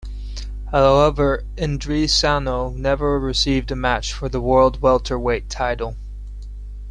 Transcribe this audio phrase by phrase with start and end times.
[0.71, 5.95] However, Indrisano never received a match for the world welterweight title.